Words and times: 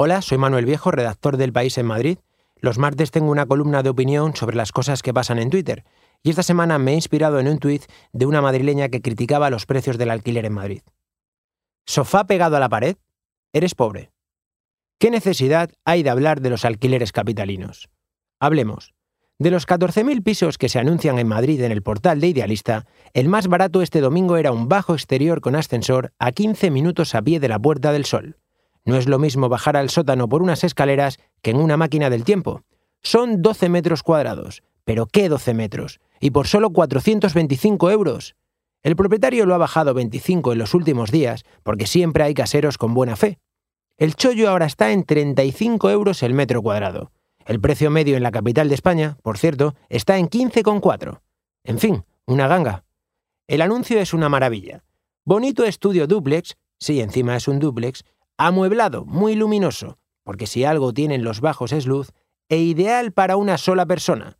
Hola, 0.00 0.22
soy 0.22 0.38
Manuel 0.38 0.64
Viejo, 0.64 0.92
redactor 0.92 1.36
del 1.38 1.52
País 1.52 1.76
en 1.76 1.86
Madrid. 1.86 2.18
Los 2.60 2.78
martes 2.78 3.10
tengo 3.10 3.32
una 3.32 3.46
columna 3.46 3.82
de 3.82 3.88
opinión 3.88 4.36
sobre 4.36 4.54
las 4.54 4.70
cosas 4.70 5.02
que 5.02 5.12
pasan 5.12 5.40
en 5.40 5.50
Twitter. 5.50 5.84
Y 6.22 6.30
esta 6.30 6.44
semana 6.44 6.78
me 6.78 6.92
he 6.92 6.94
inspirado 6.94 7.40
en 7.40 7.48
un 7.48 7.58
tuit 7.58 7.82
de 8.12 8.24
una 8.24 8.40
madrileña 8.40 8.90
que 8.90 9.02
criticaba 9.02 9.50
los 9.50 9.66
precios 9.66 9.98
del 9.98 10.12
alquiler 10.12 10.44
en 10.44 10.52
Madrid. 10.52 10.82
¿Sofá 11.84 12.28
pegado 12.28 12.56
a 12.56 12.60
la 12.60 12.68
pared? 12.68 12.94
Eres 13.52 13.74
pobre. 13.74 14.12
¿Qué 15.00 15.10
necesidad 15.10 15.72
hay 15.84 16.04
de 16.04 16.10
hablar 16.10 16.42
de 16.42 16.50
los 16.50 16.64
alquileres 16.64 17.10
capitalinos? 17.10 17.88
Hablemos. 18.38 18.94
De 19.40 19.50
los 19.50 19.66
14.000 19.66 20.22
pisos 20.22 20.58
que 20.58 20.68
se 20.68 20.78
anuncian 20.78 21.18
en 21.18 21.26
Madrid 21.26 21.60
en 21.62 21.72
el 21.72 21.82
portal 21.82 22.20
de 22.20 22.28
Idealista, 22.28 22.86
el 23.14 23.28
más 23.28 23.48
barato 23.48 23.82
este 23.82 24.00
domingo 24.00 24.36
era 24.36 24.52
un 24.52 24.68
bajo 24.68 24.94
exterior 24.94 25.40
con 25.40 25.56
ascensor 25.56 26.12
a 26.20 26.30
15 26.30 26.70
minutos 26.70 27.16
a 27.16 27.22
pie 27.22 27.40
de 27.40 27.48
la 27.48 27.58
Puerta 27.58 27.90
del 27.90 28.04
Sol. 28.04 28.36
No 28.88 28.96
es 28.96 29.06
lo 29.06 29.18
mismo 29.18 29.50
bajar 29.50 29.76
al 29.76 29.90
sótano 29.90 30.30
por 30.30 30.40
unas 30.40 30.64
escaleras 30.64 31.18
que 31.42 31.50
en 31.50 31.58
una 31.58 31.76
máquina 31.76 32.08
del 32.08 32.24
tiempo. 32.24 32.62
Son 33.02 33.42
12 33.42 33.68
metros 33.68 34.02
cuadrados. 34.02 34.62
¿Pero 34.84 35.04
qué 35.04 35.28
12 35.28 35.52
metros? 35.52 36.00
Y 36.20 36.30
por 36.30 36.46
solo 36.46 36.70
425 36.70 37.90
euros. 37.90 38.34
El 38.82 38.96
propietario 38.96 39.44
lo 39.44 39.54
ha 39.54 39.58
bajado 39.58 39.92
25 39.92 40.54
en 40.54 40.58
los 40.58 40.72
últimos 40.72 41.10
días 41.10 41.44
porque 41.64 41.86
siempre 41.86 42.24
hay 42.24 42.32
caseros 42.32 42.78
con 42.78 42.94
buena 42.94 43.14
fe. 43.14 43.38
El 43.98 44.14
chollo 44.14 44.48
ahora 44.48 44.64
está 44.64 44.90
en 44.90 45.04
35 45.04 45.90
euros 45.90 46.22
el 46.22 46.32
metro 46.32 46.62
cuadrado. 46.62 47.12
El 47.44 47.60
precio 47.60 47.90
medio 47.90 48.16
en 48.16 48.22
la 48.22 48.30
capital 48.30 48.70
de 48.70 48.74
España, 48.74 49.18
por 49.22 49.36
cierto, 49.36 49.74
está 49.90 50.16
en 50.16 50.30
15,4. 50.30 51.20
En 51.64 51.78
fin, 51.78 52.04
una 52.24 52.48
ganga. 52.48 52.84
El 53.48 53.60
anuncio 53.60 54.00
es 54.00 54.14
una 54.14 54.30
maravilla. 54.30 54.82
Bonito 55.26 55.64
estudio 55.64 56.06
duplex, 56.06 56.56
sí, 56.78 57.02
encima 57.02 57.36
es 57.36 57.48
un 57.48 57.58
duplex, 57.58 58.02
amueblado, 58.38 59.04
muy 59.04 59.34
luminoso, 59.34 59.98
porque 60.24 60.46
si 60.46 60.64
algo 60.64 60.94
tienen 60.94 61.24
los 61.24 61.40
bajos 61.40 61.72
es 61.72 61.86
luz, 61.86 62.12
e 62.48 62.58
ideal 62.58 63.12
para 63.12 63.36
una 63.36 63.58
sola 63.58 63.84
persona. 63.84 64.38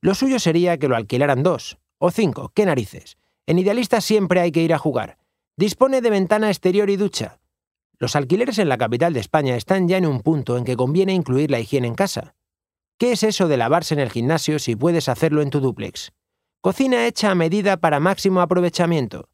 Lo 0.00 0.14
suyo 0.14 0.38
sería 0.38 0.78
que 0.78 0.88
lo 0.88 0.96
alquilaran 0.96 1.42
dos, 1.42 1.78
o 1.98 2.10
cinco, 2.10 2.52
qué 2.54 2.64
narices. 2.64 3.16
En 3.46 3.58
Idealista 3.58 4.00
siempre 4.00 4.40
hay 4.40 4.52
que 4.52 4.62
ir 4.62 4.72
a 4.72 4.78
jugar. 4.78 5.18
Dispone 5.56 6.00
de 6.00 6.10
ventana 6.10 6.48
exterior 6.48 6.88
y 6.88 6.96
ducha. 6.96 7.40
Los 7.98 8.16
alquileres 8.16 8.58
en 8.58 8.68
la 8.68 8.78
capital 8.78 9.12
de 9.12 9.20
España 9.20 9.56
están 9.56 9.88
ya 9.88 9.98
en 9.98 10.06
un 10.06 10.20
punto 10.20 10.56
en 10.56 10.64
que 10.64 10.76
conviene 10.76 11.12
incluir 11.12 11.50
la 11.50 11.60
higiene 11.60 11.88
en 11.88 11.94
casa. 11.94 12.34
¿Qué 12.96 13.12
es 13.12 13.22
eso 13.22 13.48
de 13.48 13.56
lavarse 13.56 13.94
en 13.94 14.00
el 14.00 14.10
gimnasio 14.10 14.58
si 14.58 14.76
puedes 14.76 15.08
hacerlo 15.08 15.42
en 15.42 15.50
tu 15.50 15.60
duplex? 15.60 16.12
Cocina 16.60 17.06
hecha 17.06 17.30
a 17.30 17.34
medida 17.34 17.78
para 17.78 18.00
máximo 18.00 18.40
aprovechamiento. 18.40 19.28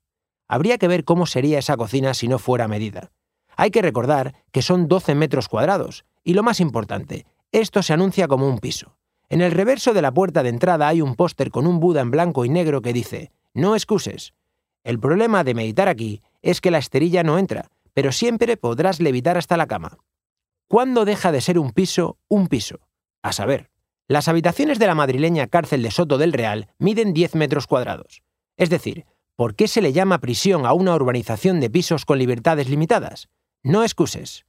Habría 0.49 0.79
que 0.79 0.89
ver 0.89 1.05
cómo 1.05 1.27
sería 1.27 1.59
esa 1.59 1.77
cocina 1.77 2.15
si 2.15 2.29
no 2.29 2.39
fuera 2.39 2.69
medida. 2.69 3.13
Hay 3.57 3.71
que 3.71 3.83
recordar 3.83 4.35
que 4.53 4.63
son 4.63 4.87
12 4.87 5.15
metros 5.15 5.49
cuadrados, 5.49 6.05
y 6.23 6.35
lo 6.35 6.43
más 6.43 6.61
importante, 6.61 7.27
esto 7.53 7.83
se 7.83 7.95
anuncia 7.95 8.29
como 8.29 8.47
un 8.49 8.59
piso. 8.59 8.97
En 9.29 9.41
el 9.41 9.51
reverso 9.51 9.93
de 9.93 10.03
la 10.03 10.13
puerta 10.13 10.43
de 10.43 10.51
entrada 10.51 10.87
hay 10.87 11.01
un 11.01 11.17
póster 11.17 11.51
con 11.51 11.67
un 11.67 11.81
Buda 11.81 12.01
en 12.01 12.11
blanco 12.11 12.45
y 12.45 12.49
negro 12.49 12.83
que 12.83 12.93
dice, 12.93 13.33
no 13.55 13.75
excuses. 13.75 14.35
El 14.85 15.01
problema 15.01 15.43
de 15.43 15.55
meditar 15.55 15.89
aquí 15.89 16.23
es 16.43 16.61
que 16.61 16.71
la 16.71 16.79
esterilla 16.79 17.25
no 17.25 17.39
entra, 17.39 17.71
pero 17.93 18.13
siempre 18.13 18.57
podrás 18.57 19.01
levitar 19.01 19.39
hasta 19.39 19.57
la 19.57 19.67
cama. 19.67 19.99
¿Cuándo 20.69 21.05
deja 21.05 21.33
de 21.33 21.41
ser 21.41 21.59
un 21.59 21.73
piso 21.73 22.19
un 22.29 22.47
piso? 22.47 22.81
A 23.23 23.33
saber, 23.33 23.71
las 24.07 24.29
habitaciones 24.29 24.79
de 24.79 24.87
la 24.87 24.95
madrileña 24.95 25.47
cárcel 25.47 25.83
de 25.83 25.91
Soto 25.91 26.19
del 26.19 26.33
Real 26.33 26.69
miden 26.79 27.13
10 27.13 27.35
metros 27.35 27.67
cuadrados. 27.67 28.23
Es 28.57 28.71
decir, 28.71 29.07
¿por 29.35 29.57
qué 29.57 29.67
se 29.67 29.83
le 29.83 29.93
llama 29.93 30.19
prisión 30.19 30.67
a 30.67 30.73
una 30.73 30.95
urbanización 30.95 31.59
de 31.59 31.71
pisos 31.71 32.05
con 32.05 32.19
libertades 32.19 32.69
limitadas? 32.69 33.29
No 33.63 33.83
excuses. 33.83 34.47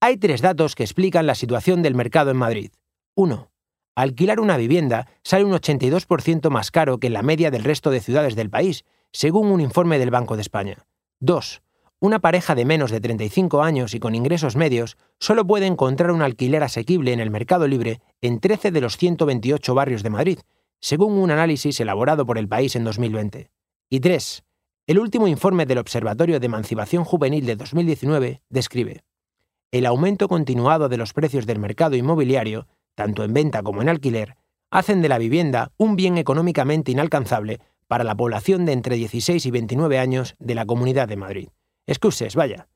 Hay 0.00 0.16
tres 0.16 0.42
datos 0.42 0.74
que 0.74 0.82
explican 0.82 1.26
la 1.26 1.34
situación 1.34 1.82
del 1.82 1.94
mercado 1.94 2.30
en 2.30 2.36
Madrid. 2.36 2.70
1. 3.14 3.50
Alquilar 3.96 4.40
una 4.40 4.56
vivienda 4.56 5.08
sale 5.22 5.44
un 5.44 5.52
82% 5.52 6.50
más 6.50 6.70
caro 6.70 6.98
que 6.98 7.06
en 7.06 7.12
la 7.12 7.22
media 7.22 7.50
del 7.50 7.64
resto 7.64 7.90
de 7.90 8.00
ciudades 8.00 8.34
del 8.34 8.50
país, 8.50 8.84
según 9.12 9.50
un 9.50 9.60
informe 9.60 9.98
del 9.98 10.10
Banco 10.10 10.36
de 10.36 10.42
España. 10.42 10.86
2. 11.20 11.62
Una 12.00 12.18
pareja 12.18 12.54
de 12.54 12.64
menos 12.64 12.90
de 12.90 13.00
35 13.00 13.62
años 13.62 13.94
y 13.94 14.00
con 14.00 14.14
ingresos 14.14 14.56
medios 14.56 14.98
solo 15.18 15.46
puede 15.46 15.66
encontrar 15.66 16.10
un 16.10 16.20
alquiler 16.20 16.62
asequible 16.62 17.12
en 17.12 17.20
el 17.20 17.30
mercado 17.30 17.66
libre 17.66 18.02
en 18.20 18.40
13 18.40 18.72
de 18.72 18.80
los 18.82 18.98
128 18.98 19.74
barrios 19.74 20.02
de 20.02 20.10
Madrid, 20.10 20.38
según 20.80 21.14
un 21.14 21.30
análisis 21.30 21.80
elaborado 21.80 22.26
por 22.26 22.36
el 22.36 22.46
país 22.46 22.76
en 22.76 22.84
2020. 22.84 23.48
Y 23.88 24.00
3. 24.00 24.44
El 24.86 24.98
último 24.98 25.28
informe 25.28 25.64
del 25.64 25.78
Observatorio 25.78 26.38
de 26.40 26.44
Emancipación 26.44 27.04
Juvenil 27.04 27.46
de 27.46 27.56
2019 27.56 28.42
describe 28.50 29.02
el 29.72 29.86
aumento 29.86 30.28
continuado 30.28 30.90
de 30.90 30.98
los 30.98 31.14
precios 31.14 31.46
del 31.46 31.58
mercado 31.58 31.96
inmobiliario, 31.96 32.68
tanto 32.94 33.24
en 33.24 33.32
venta 33.32 33.62
como 33.62 33.80
en 33.80 33.88
alquiler, 33.88 34.36
hacen 34.70 35.00
de 35.00 35.08
la 35.08 35.16
vivienda 35.16 35.72
un 35.78 35.96
bien 35.96 36.18
económicamente 36.18 36.92
inalcanzable 36.92 37.60
para 37.88 38.04
la 38.04 38.14
población 38.14 38.66
de 38.66 38.72
entre 38.72 38.96
16 38.96 39.46
y 39.46 39.50
29 39.50 39.98
años 39.98 40.36
de 40.38 40.54
la 40.54 40.66
Comunidad 40.66 41.08
de 41.08 41.16
Madrid. 41.16 41.48
Excuses, 41.86 42.36
vaya. 42.36 42.68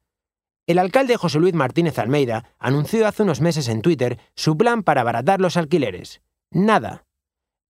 El 0.66 0.78
alcalde 0.78 1.18
José 1.18 1.38
Luis 1.38 1.54
Martínez 1.54 1.98
Almeida 1.98 2.54
anunció 2.58 3.06
hace 3.06 3.22
unos 3.22 3.42
meses 3.42 3.68
en 3.68 3.82
Twitter 3.82 4.18
su 4.34 4.56
plan 4.56 4.82
para 4.82 5.02
abaratar 5.02 5.42
los 5.42 5.58
alquileres. 5.58 6.22
Nada. 6.50 7.04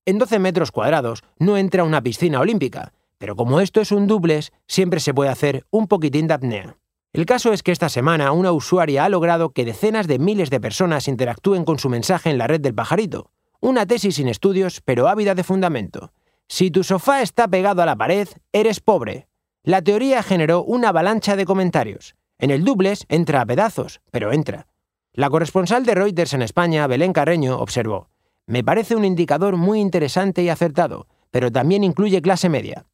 En 0.06 0.18
12 0.18 0.38
metros 0.38 0.70
cuadrados 0.70 1.24
no 1.38 1.56
entra 1.58 1.82
una 1.82 2.02
piscina 2.02 2.40
olímpica, 2.40 2.92
pero 3.18 3.36
como 3.36 3.60
esto 3.60 3.80
es 3.80 3.92
un 3.92 4.06
duples, 4.06 4.52
siempre 4.66 5.00
se 5.00 5.12
puede 5.12 5.30
hacer 5.30 5.66
un 5.70 5.86
poquitín 5.86 6.26
de 6.28 6.34
apnea. 6.34 6.76
El 7.12 7.26
caso 7.26 7.52
es 7.52 7.62
que 7.62 7.72
esta 7.72 7.88
semana 7.88 8.32
una 8.32 8.52
usuaria 8.52 9.04
ha 9.04 9.08
logrado 9.08 9.50
que 9.50 9.64
decenas 9.64 10.06
de 10.06 10.18
miles 10.18 10.50
de 10.50 10.60
personas 10.60 11.08
interactúen 11.08 11.64
con 11.64 11.78
su 11.78 11.88
mensaje 11.88 12.30
en 12.30 12.38
la 12.38 12.46
red 12.46 12.60
del 12.60 12.74
pajarito. 12.74 13.30
Una 13.60 13.86
tesis 13.86 14.16
sin 14.16 14.28
estudios, 14.28 14.80
pero 14.84 15.08
ávida 15.08 15.34
de 15.34 15.42
fundamento. 15.42 16.12
Si 16.46 16.70
tu 16.70 16.84
sofá 16.84 17.22
está 17.22 17.48
pegado 17.48 17.82
a 17.82 17.86
la 17.86 17.96
pared, 17.96 18.28
eres 18.52 18.80
pobre. 18.80 19.26
La 19.64 19.82
teoría 19.82 20.22
generó 20.22 20.62
una 20.62 20.90
avalancha 20.90 21.34
de 21.34 21.44
comentarios. 21.44 22.14
En 22.38 22.50
el 22.50 22.64
duples 22.64 23.04
entra 23.08 23.40
a 23.40 23.46
pedazos, 23.46 24.00
pero 24.10 24.32
entra. 24.32 24.68
La 25.12 25.28
corresponsal 25.28 25.84
de 25.84 25.94
Reuters 25.94 26.34
en 26.34 26.42
España, 26.42 26.86
Belén 26.86 27.12
Carreño, 27.12 27.58
observó, 27.58 28.08
me 28.46 28.64
parece 28.64 28.96
un 28.96 29.04
indicador 29.04 29.56
muy 29.56 29.80
interesante 29.80 30.42
y 30.42 30.48
acertado, 30.48 31.06
pero 31.30 31.52
también 31.52 31.84
incluye 31.84 32.22
clase 32.22 32.48
media. 32.48 32.86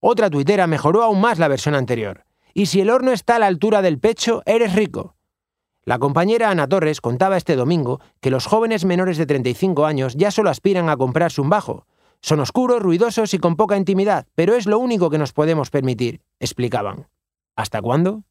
Otra 0.00 0.30
tuitera 0.30 0.66
mejoró 0.66 1.02
aún 1.02 1.20
más 1.20 1.38
la 1.38 1.48
versión 1.48 1.74
anterior. 1.74 2.24
Y 2.54 2.66
si 2.66 2.80
el 2.80 2.90
horno 2.90 3.12
está 3.12 3.36
a 3.36 3.38
la 3.38 3.46
altura 3.46 3.82
del 3.82 3.98
pecho, 3.98 4.42
eres 4.46 4.74
rico. 4.74 5.14
La 5.84 5.98
compañera 5.98 6.50
Ana 6.50 6.66
Torres 6.66 7.00
contaba 7.00 7.36
este 7.36 7.56
domingo 7.56 8.00
que 8.20 8.30
los 8.30 8.46
jóvenes 8.46 8.84
menores 8.84 9.18
de 9.18 9.26
35 9.26 9.84
años 9.86 10.14
ya 10.16 10.30
solo 10.30 10.50
aspiran 10.50 10.88
a 10.88 10.96
comprarse 10.96 11.40
un 11.40 11.50
bajo. 11.50 11.86
Son 12.22 12.40
oscuros, 12.40 12.82
ruidosos 12.82 13.34
y 13.34 13.38
con 13.38 13.56
poca 13.56 13.76
intimidad, 13.76 14.26
pero 14.34 14.54
es 14.54 14.66
lo 14.66 14.78
único 14.78 15.10
que 15.10 15.18
nos 15.18 15.32
podemos 15.32 15.70
permitir, 15.70 16.20
explicaban. 16.38 17.08
¿Hasta 17.56 17.80
cuándo? 17.80 18.24